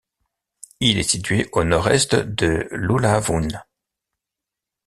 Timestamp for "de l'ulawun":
2.15-3.49